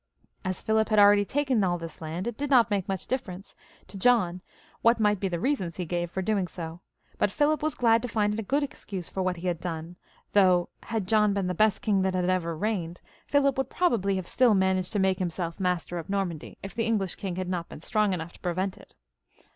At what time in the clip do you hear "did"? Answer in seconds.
2.35-2.49